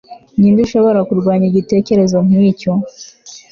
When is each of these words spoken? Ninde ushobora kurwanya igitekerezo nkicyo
Ninde 0.37 0.59
ushobora 0.65 0.99
kurwanya 1.07 1.45
igitekerezo 1.51 2.17
nkicyo 2.27 2.71